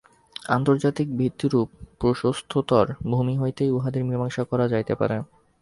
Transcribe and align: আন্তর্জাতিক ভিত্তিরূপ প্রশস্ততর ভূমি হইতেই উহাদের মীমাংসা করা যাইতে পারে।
আন্তর্জাতিক 0.49 1.07
ভিত্তিরূপ 1.17 1.67
প্রশস্ততর 1.99 2.85
ভূমি 3.11 3.35
হইতেই 3.37 3.71
উহাদের 3.71 4.03
মীমাংসা 4.03 4.43
করা 4.43 4.65
যাইতে 4.67 4.93
পারে। 4.95 5.17